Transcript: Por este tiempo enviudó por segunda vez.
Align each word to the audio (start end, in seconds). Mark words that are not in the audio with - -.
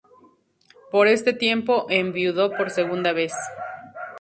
Por 0.89 1.05
este 1.07 1.31
tiempo 1.31 1.85
enviudó 1.89 2.57
por 2.57 2.71
segunda 2.71 3.13
vez. 3.13 3.33